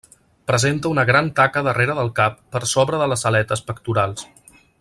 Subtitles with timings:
[0.51, 4.31] Presenta una gran taca darrere del cap per sobre de les aletes pectorals.